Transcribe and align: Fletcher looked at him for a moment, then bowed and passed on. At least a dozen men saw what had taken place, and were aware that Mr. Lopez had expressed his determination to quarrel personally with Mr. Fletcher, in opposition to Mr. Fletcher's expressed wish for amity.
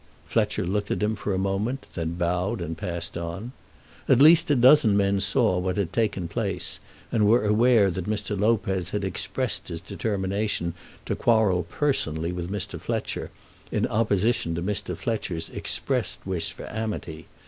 Fletcher 0.25 0.65
looked 0.65 0.89
at 0.89 1.03
him 1.03 1.13
for 1.15 1.31
a 1.31 1.37
moment, 1.37 1.85
then 1.93 2.15
bowed 2.15 2.59
and 2.59 2.75
passed 2.75 3.15
on. 3.15 3.51
At 4.09 4.17
least 4.19 4.49
a 4.49 4.55
dozen 4.55 4.97
men 4.97 5.19
saw 5.19 5.59
what 5.59 5.77
had 5.77 5.93
taken 5.93 6.27
place, 6.27 6.79
and 7.11 7.27
were 7.27 7.45
aware 7.45 7.91
that 7.91 8.09
Mr. 8.09 8.35
Lopez 8.35 8.89
had 8.89 9.03
expressed 9.03 9.67
his 9.67 9.79
determination 9.79 10.73
to 11.05 11.15
quarrel 11.15 11.61
personally 11.69 12.31
with 12.31 12.49
Mr. 12.49 12.81
Fletcher, 12.81 13.29
in 13.71 13.85
opposition 13.85 14.55
to 14.55 14.63
Mr. 14.63 14.97
Fletcher's 14.97 15.51
expressed 15.51 16.25
wish 16.25 16.51
for 16.51 16.67
amity. 16.73 17.27